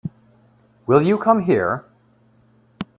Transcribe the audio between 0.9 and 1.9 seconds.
you come here?